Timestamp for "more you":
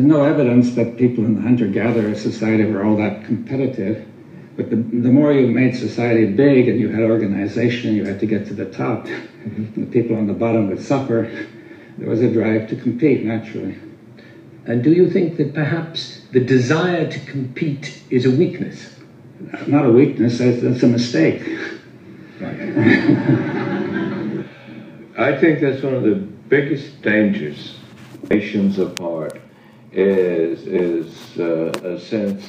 5.08-5.46